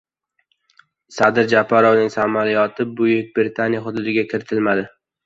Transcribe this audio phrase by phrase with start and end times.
[1.17, 4.89] Sadir Japarovning samolyoti Buyuk Britaniya hududiga kiritilmadi